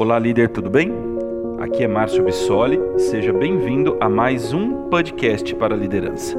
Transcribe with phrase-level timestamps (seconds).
[0.00, 0.92] Olá, líder, tudo bem?
[1.58, 6.36] Aqui é Márcio Bissoli, seja bem-vindo a mais um podcast para a liderança.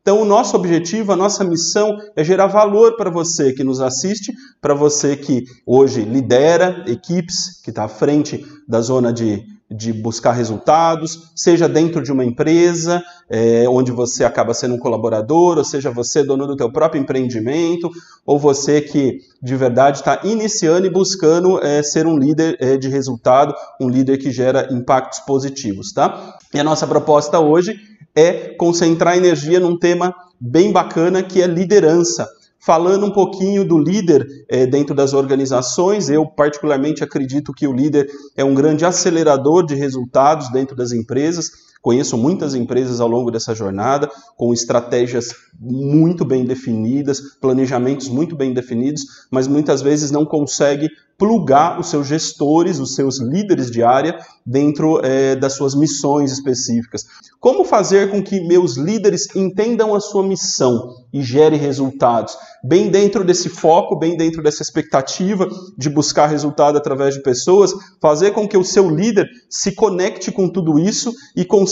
[0.00, 4.32] Então, o nosso objetivo, a nossa missão é gerar valor para você que nos assiste,
[4.58, 10.32] para você que hoje lidera equipes, que está à frente da zona de, de buscar
[10.32, 15.90] resultados, seja dentro de uma empresa, é, onde você acaba sendo um colaborador, ou seja
[15.90, 17.90] você dono do teu próprio empreendimento,
[18.26, 22.88] ou você que de verdade está iniciando e buscando é, ser um líder é, de
[22.88, 26.38] resultado, um líder que gera impactos positivos, tá?
[26.52, 27.74] E a nossa proposta hoje
[28.14, 32.28] é concentrar energia num tema bem bacana que é liderança.
[32.64, 38.08] Falando um pouquinho do líder é, dentro das organizações, eu particularmente acredito que o líder
[38.36, 41.50] é um grande acelerador de resultados dentro das empresas.
[41.82, 48.54] Conheço muitas empresas ao longo dessa jornada com estratégias muito bem definidas, planejamentos muito bem
[48.54, 54.18] definidos, mas muitas vezes não consegue plugar os seus gestores, os seus líderes de área
[54.44, 57.04] dentro é, das suas missões específicas.
[57.38, 62.36] Como fazer com que meus líderes entendam a sua missão e gere resultados?
[62.64, 68.32] Bem dentro desse foco, bem dentro dessa expectativa de buscar resultado através de pessoas, fazer
[68.32, 71.71] com que o seu líder se conecte com tudo isso e consiga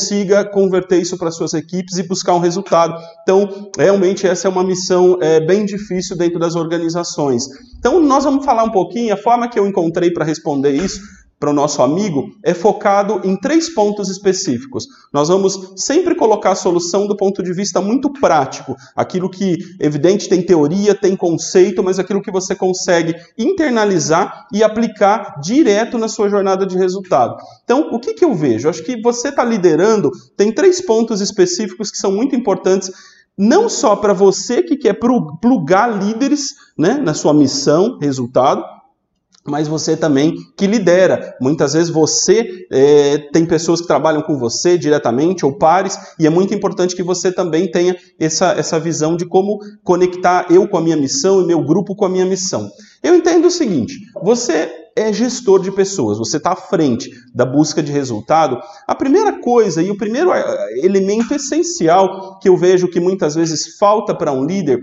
[0.53, 2.95] converter isso para suas equipes e buscar um resultado.
[3.23, 7.45] Então, realmente essa é uma missão é, bem difícil dentro das organizações.
[7.79, 11.01] Então, nós vamos falar um pouquinho, a forma que eu encontrei para responder isso
[11.41, 14.87] para o nosso amigo é focado em três pontos específicos.
[15.11, 20.29] Nós vamos sempre colocar a solução do ponto de vista muito prático, aquilo que, evidente,
[20.29, 26.29] tem teoria, tem conceito, mas aquilo que você consegue internalizar e aplicar direto na sua
[26.29, 27.37] jornada de resultado.
[27.65, 28.69] Então, o que, que eu vejo?
[28.69, 32.91] Acho que você está liderando, tem três pontos específicos que são muito importantes
[33.39, 34.99] não só para você que quer
[35.41, 38.63] plugar líderes né, na sua missão, resultado,
[39.47, 41.35] mas você também que lidera.
[41.41, 46.31] Muitas vezes você é, tem pessoas que trabalham com você diretamente ou pares, e é
[46.31, 50.83] muito importante que você também tenha essa, essa visão de como conectar eu com a
[50.83, 52.71] minha missão e meu grupo com a minha missão.
[53.03, 57.83] Eu entendo o seguinte: você é gestor de pessoas, você está à frente da busca
[57.83, 63.01] de resultado, a primeira coisa e o primeiro eh, elemento essencial que eu vejo que
[63.01, 64.81] muitas vezes falta para um líder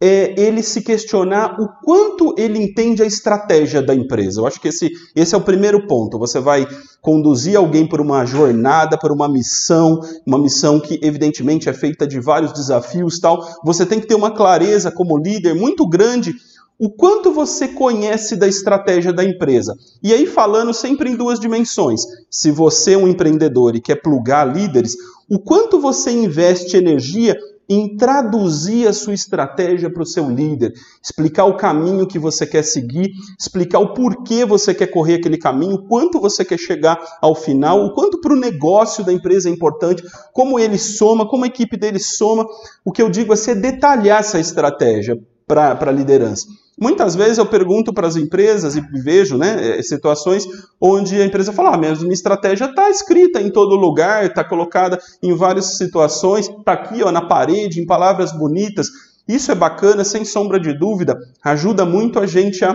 [0.00, 4.40] é ele se questionar o quanto ele entende a estratégia da empresa.
[4.40, 6.18] Eu acho que esse, esse é o primeiro ponto.
[6.18, 6.66] Você vai
[7.02, 12.18] conduzir alguém por uma jornada, por uma missão, uma missão que evidentemente é feita de
[12.18, 13.46] vários desafios, tal.
[13.62, 16.34] Você tem que ter uma clareza como líder muito grande
[16.78, 19.76] o quanto você conhece da estratégia da empresa.
[20.02, 22.00] E aí, falando sempre em duas dimensões.
[22.30, 24.96] Se você é um empreendedor e quer plugar líderes,
[25.28, 27.36] o quanto você investe energia
[27.70, 32.64] em traduzir a sua estratégia para o seu líder, explicar o caminho que você quer
[32.64, 37.86] seguir, explicar o porquê você quer correr aquele caminho, quanto você quer chegar ao final,
[37.86, 41.76] o quanto para o negócio da empresa é importante, como ele soma, como a equipe
[41.76, 42.44] dele soma.
[42.84, 45.16] O que eu digo é você detalhar essa estratégia
[45.46, 46.46] para a liderança.
[46.80, 50.46] Muitas vezes eu pergunto para as empresas e vejo né, eh, situações
[50.80, 55.36] onde a empresa fala: ah, minha estratégia está escrita em todo lugar, está colocada em
[55.36, 58.88] várias situações, está aqui ó, na parede, em palavras bonitas.
[59.28, 62.74] Isso é bacana, sem sombra de dúvida, ajuda muito a gente a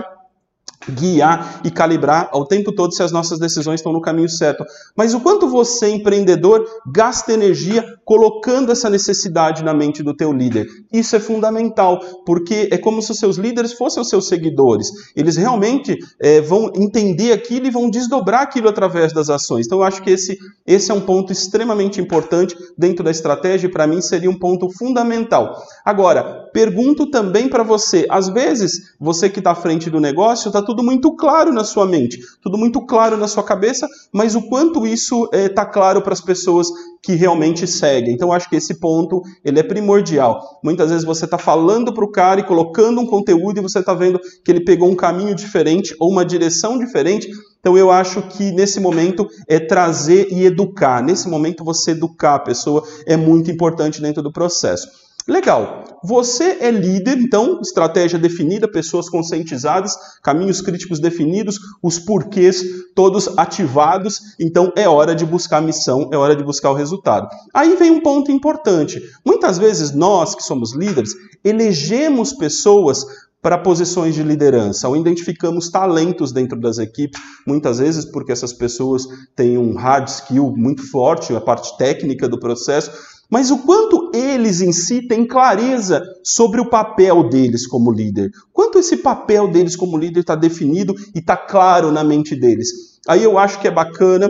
[0.90, 4.64] guiar e calibrar ao tempo todo se as nossas decisões estão no caminho certo.
[4.96, 10.66] Mas o quanto você, empreendedor, gasta energia colocando essa necessidade na mente do teu líder?
[10.92, 14.88] Isso é fundamental, porque é como se os seus líderes fossem os seus seguidores.
[15.14, 19.66] Eles realmente é, vão entender aquilo e vão desdobrar aquilo através das ações.
[19.66, 23.70] Então eu acho que esse, esse é um ponto extremamente importante dentro da estratégia e
[23.70, 25.62] para mim seria um ponto fundamental.
[25.84, 30.62] Agora, pergunto também para você, às vezes você que está à frente do negócio está
[30.62, 34.86] tudo muito claro na sua mente, tudo muito claro na sua cabeça, mas o quanto
[34.86, 36.68] isso está é, tá claro para as pessoas
[37.02, 38.14] que realmente seguem.
[38.14, 40.58] Então, acho que esse ponto ele é primordial.
[40.64, 43.92] Muitas vezes você está falando para o cara e colocando um conteúdo e você está
[43.92, 47.28] vendo que ele pegou um caminho diferente ou uma direção diferente.
[47.60, 51.02] Então, eu acho que nesse momento é trazer e educar.
[51.02, 54.88] Nesse momento, você educar a pessoa é muito importante dentro do processo.
[55.28, 55.82] Legal.
[56.04, 62.62] Você é líder, então, estratégia definida, pessoas conscientizadas, caminhos críticos definidos, os porquês
[62.94, 67.28] todos ativados, então é hora de buscar a missão, é hora de buscar o resultado.
[67.52, 69.02] Aí vem um ponto importante.
[69.24, 71.12] Muitas vezes nós, que somos líderes,
[71.42, 73.04] elegemos pessoas
[73.42, 79.06] para posições de liderança, ou identificamos talentos dentro das equipes, muitas vezes porque essas pessoas
[79.36, 82.90] têm um hard skill muito forte, a parte técnica do processo,
[83.30, 88.30] mas o quanto eles em si têm clareza sobre o papel deles como líder.
[88.52, 92.68] Quanto esse papel deles como líder está definido e está claro na mente deles.
[93.08, 94.28] Aí eu acho que é bacana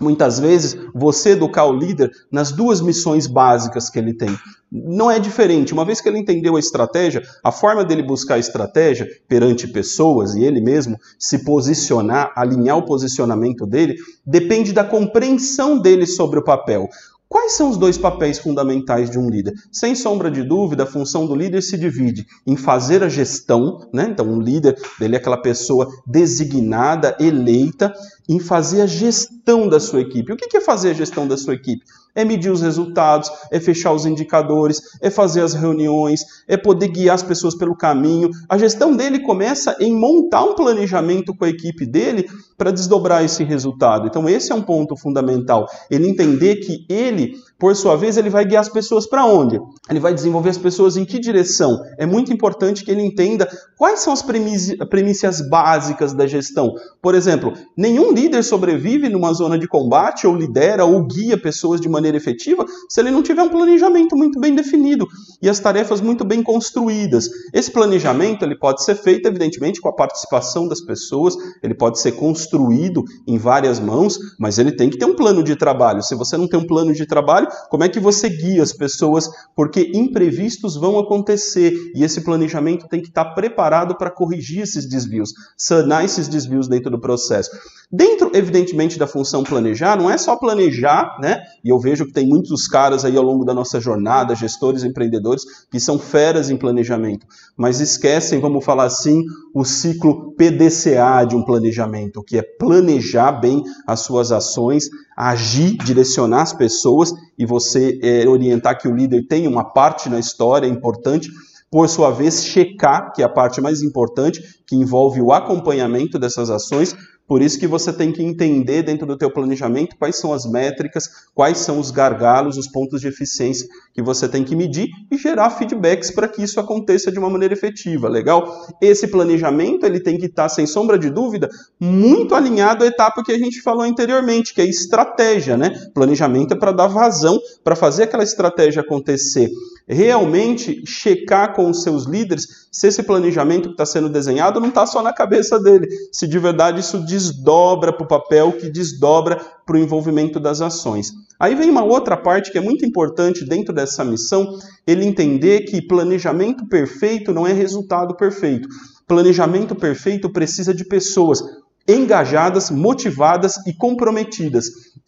[0.00, 4.34] muitas vezes, você educar o líder nas duas missões básicas que ele tem.
[4.72, 5.72] Não é diferente.
[5.72, 10.34] Uma vez que ele entendeu a estratégia, a forma dele buscar a estratégia perante pessoas
[10.34, 16.44] e ele mesmo se posicionar, alinhar o posicionamento dele, depende da compreensão dele sobre o
[16.44, 16.88] papel.
[17.30, 19.54] Quais são os dois papéis fundamentais de um líder?
[19.70, 24.08] Sem sombra de dúvida, a função do líder se divide em fazer a gestão, né?
[24.10, 27.94] Então, um líder, ele é aquela pessoa designada, eleita,
[28.30, 30.32] em fazer a gestão da sua equipe.
[30.32, 31.84] O que é fazer a gestão da sua equipe?
[32.14, 37.16] É medir os resultados, é fechar os indicadores, é fazer as reuniões, é poder guiar
[37.16, 38.30] as pessoas pelo caminho.
[38.48, 43.42] A gestão dele começa em montar um planejamento com a equipe dele para desdobrar esse
[43.42, 44.06] resultado.
[44.06, 45.66] Então, esse é um ponto fundamental.
[45.90, 49.60] Ele entender que ele, por sua vez, ele vai guiar as pessoas para onde?
[49.90, 51.78] Ele vai desenvolver as pessoas em que direção?
[51.98, 53.46] É muito importante que ele entenda
[53.76, 56.72] quais são as premissas básicas da gestão.
[57.02, 61.88] Por exemplo, nenhum líder sobrevive numa zona de combate ou lidera ou guia pessoas de
[61.88, 65.06] maneira efetiva se ele não tiver um planejamento muito bem definido
[65.42, 67.28] e as tarefas muito bem construídas.
[67.52, 72.12] Esse planejamento ele pode ser feito, evidentemente, com a participação das pessoas, ele pode ser
[72.12, 76.02] construído em várias mãos, mas ele tem que ter um plano de trabalho.
[76.02, 79.28] Se você não tem um plano de trabalho, como é que você guia as pessoas?
[79.54, 85.32] Porque imprevistos vão acontecer e esse planejamento tem que estar preparado para corrigir esses desvios,
[85.56, 87.50] sanar esses desvios dentro do processo.
[87.92, 91.42] Dentro, evidentemente, da função planejar, não é só planejar, né?
[91.64, 95.42] E eu vejo que tem muitos caras aí ao longo da nossa jornada, gestores, empreendedores,
[95.68, 97.26] que são feras em planejamento,
[97.56, 103.62] mas esquecem, vamos falar assim, o ciclo PDCA de um planejamento, que é planejar bem
[103.86, 104.88] as suas ações,
[105.28, 110.18] agir, direcionar as pessoas e você é, orientar que o líder tenha uma parte na
[110.18, 111.30] história importante
[111.70, 116.50] por sua vez, checar, que é a parte mais importante, que envolve o acompanhamento dessas
[116.50, 116.96] ações,
[117.30, 121.08] por isso que você tem que entender dentro do teu planejamento quais são as métricas,
[121.32, 125.48] quais são os gargalos, os pontos de eficiência que você tem que medir e gerar
[125.50, 128.66] feedbacks para que isso aconteça de uma maneira efetiva, legal?
[128.82, 133.30] Esse planejamento ele tem que estar sem sombra de dúvida muito alinhado à etapa que
[133.30, 135.70] a gente falou anteriormente, que é estratégia, né?
[135.94, 139.48] Planejamento é para dar vazão, para fazer aquela estratégia acontecer.
[139.92, 144.86] Realmente checar com os seus líderes se esse planejamento que está sendo desenhado não está
[144.86, 149.76] só na cabeça dele, se de verdade isso desdobra para o papel, que desdobra para
[149.76, 151.10] o envolvimento das ações.
[151.40, 154.56] Aí vem uma outra parte que é muito importante dentro dessa missão,
[154.86, 158.68] ele entender que planejamento perfeito não é resultado perfeito.
[159.08, 161.42] Planejamento perfeito precisa de pessoas
[161.88, 164.66] engajadas, motivadas e comprometidas.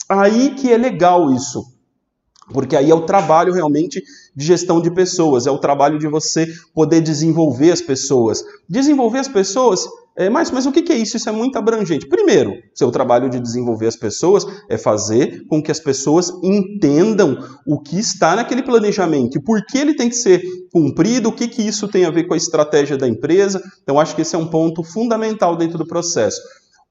[0.09, 1.72] Aí que é legal isso.
[2.53, 4.03] Porque aí é o trabalho realmente
[4.35, 8.45] de gestão de pessoas, é o trabalho de você poder desenvolver as pessoas.
[8.69, 11.17] Desenvolver as pessoas é, mas, mas o que é isso?
[11.17, 12.07] Isso é muito abrangente.
[12.07, 17.81] Primeiro, seu trabalho de desenvolver as pessoas é fazer com que as pessoas entendam o
[17.81, 21.89] que está naquele planejamento por que ele tem que ser cumprido, o que, que isso
[21.89, 23.63] tem a ver com a estratégia da empresa.
[23.83, 26.41] Então, acho que esse é um ponto fundamental dentro do processo.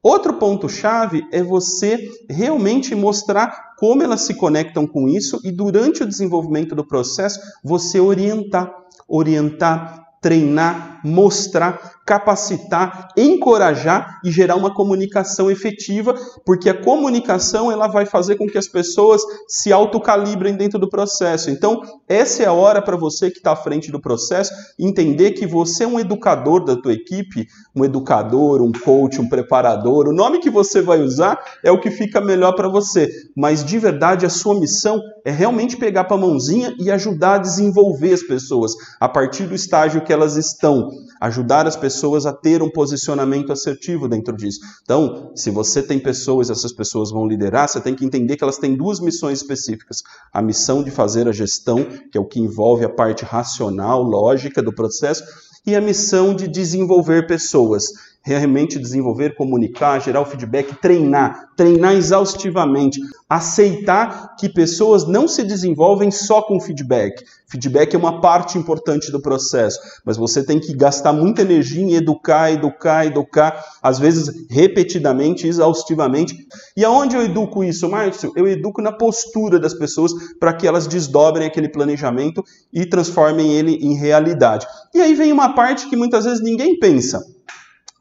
[0.02, 6.08] Outro ponto-chave é você realmente mostrar como elas se conectam com isso e, durante o
[6.08, 8.72] desenvolvimento do processo, você orientar.
[9.08, 16.14] Orientar, treinar, mostrar capacitar, encorajar e gerar uma comunicação efetiva,
[16.46, 21.50] porque a comunicação ela vai fazer com que as pessoas se autocalibrem dentro do processo.
[21.50, 25.48] Então, essa é a hora para você que está à frente do processo entender que
[25.48, 30.40] você é um educador da tua equipe, um educador, um coach, um preparador, o nome
[30.40, 34.30] que você vai usar é o que fica melhor para você, mas de verdade a
[34.30, 39.08] sua missão é realmente pegar para a mãozinha e ajudar a desenvolver as pessoas a
[39.08, 44.36] partir do estágio que elas estão, ajudar as pessoas a ter um posicionamento assertivo dentro
[44.36, 44.60] disso.
[44.84, 48.58] Então, se você tem pessoas, essas pessoas vão liderar, você tem que entender que elas
[48.58, 50.02] têm duas missões específicas.
[50.32, 54.62] A missão de fazer a gestão, que é o que envolve a parte racional, lógica
[54.62, 55.24] do processo,
[55.66, 57.86] e a missão de desenvolver pessoas
[58.24, 66.12] realmente desenvolver, comunicar, gerar o feedback, treinar, treinar exaustivamente, aceitar que pessoas não se desenvolvem
[66.12, 67.24] só com feedback.
[67.48, 71.94] Feedback é uma parte importante do processo, mas você tem que gastar muita energia em
[71.94, 76.48] educar, educar, educar, às vezes repetidamente, exaustivamente.
[76.78, 78.32] E aonde eu educo isso, Márcio?
[78.36, 83.76] Eu educo na postura das pessoas para que elas desdobrem aquele planejamento e transformem ele
[83.82, 84.66] em realidade.
[84.94, 87.22] E aí vem uma parte que muitas vezes ninguém pensa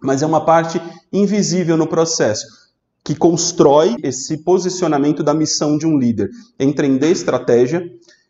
[0.03, 0.81] mas é uma parte
[1.13, 2.47] invisível no processo.
[3.03, 6.29] que constrói esse posicionamento da missão de um líder.
[6.59, 7.83] Entender estratégia,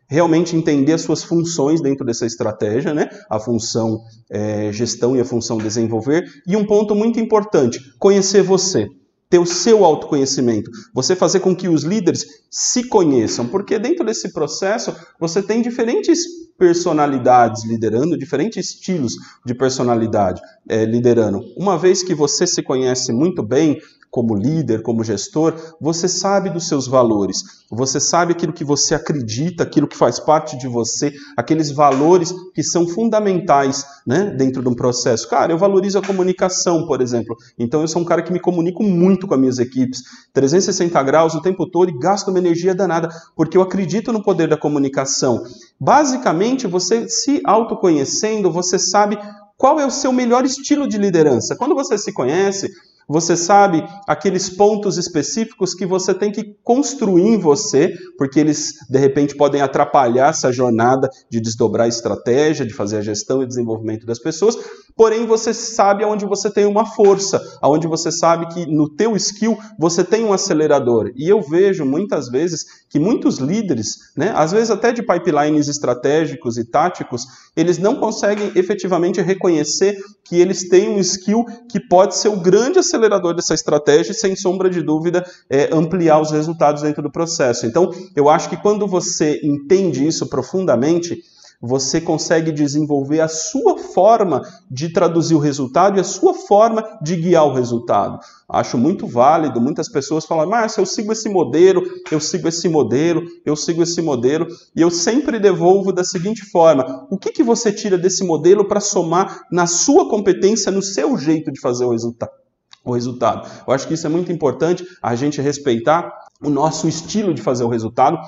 [0.07, 3.09] realmente entender as suas funções dentro dessa estratégia, né?
[3.29, 3.99] A função
[4.29, 6.23] é, gestão e a função desenvolver.
[6.47, 8.87] E um ponto muito importante: conhecer você
[9.31, 14.33] ter o seu autoconhecimento, você fazer com que os líderes se conheçam, porque dentro desse
[14.33, 16.19] processo você tem diferentes
[16.57, 19.13] personalidades liderando, diferentes estilos
[19.45, 21.39] de personalidade é, liderando.
[21.55, 23.79] Uma vez que você se conhece muito bem,
[24.11, 29.63] como líder, como gestor, você sabe dos seus valores, você sabe aquilo que você acredita,
[29.63, 34.75] aquilo que faz parte de você, aqueles valores que são fundamentais né, dentro de um
[34.75, 35.29] processo.
[35.29, 37.37] Cara, eu valorizo a comunicação, por exemplo.
[37.57, 40.01] Então eu sou um cara que me comunico muito com as minhas equipes,
[40.33, 44.49] 360 graus o tempo todo e gasto uma energia danada, porque eu acredito no poder
[44.49, 45.41] da comunicação.
[45.79, 49.17] Basicamente, você se autoconhecendo, você sabe
[49.57, 51.55] qual é o seu melhor estilo de liderança.
[51.55, 52.67] Quando você se conhece,
[53.07, 58.99] você sabe aqueles pontos específicos que você tem que construir em você, porque eles de
[58.99, 64.05] repente podem atrapalhar essa jornada de desdobrar a estratégia, de fazer a gestão e desenvolvimento
[64.05, 64.57] das pessoas.
[64.95, 69.57] Porém, você sabe aonde você tem uma força, aonde você sabe que no teu skill
[69.79, 71.11] você tem um acelerador.
[71.15, 76.57] E eu vejo muitas vezes que muitos líderes, né, às vezes até de pipelines estratégicos
[76.57, 82.29] e táticos, eles não conseguem efetivamente reconhecer que eles têm um skill que pode ser
[82.29, 87.01] o grande acelerador dessa estratégia e, sem sombra de dúvida, é, ampliar os resultados dentro
[87.01, 87.65] do processo.
[87.65, 91.23] Então, eu acho que quando você entende isso profundamente,
[91.61, 97.15] você consegue desenvolver a sua forma de traduzir o resultado e a sua forma de
[97.15, 98.19] guiar o resultado.
[98.49, 99.61] Acho muito válido.
[99.61, 104.01] Muitas pessoas falam, mas eu sigo esse modelo, eu sigo esse modelo, eu sigo esse
[104.01, 104.47] modelo.
[104.75, 108.79] E eu sempre devolvo da seguinte forma: o que, que você tira desse modelo para
[108.79, 112.40] somar na sua competência, no seu jeito de fazer o resultado?
[112.83, 113.47] O resultado.
[113.67, 116.11] Eu acho que isso é muito importante, a gente respeitar
[116.43, 118.19] o nosso estilo de fazer o resultado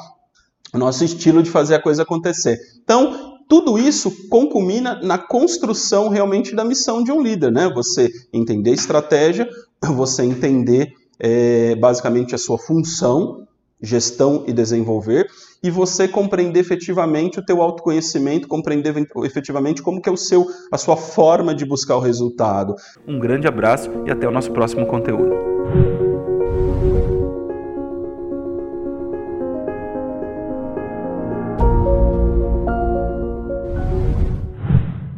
[0.73, 2.57] o nosso estilo de fazer a coisa acontecer.
[2.83, 7.71] Então, tudo isso concumina na construção realmente da missão de um líder, né?
[7.73, 9.47] Você entender estratégia,
[9.81, 13.47] você entender é, basicamente a sua função,
[13.83, 15.27] gestão e desenvolver,
[15.61, 20.77] e você compreender efetivamente o teu autoconhecimento, compreender efetivamente como que é o seu, a
[20.77, 22.75] sua forma de buscar o resultado.
[23.07, 25.52] Um grande abraço e até o nosso próximo conteúdo.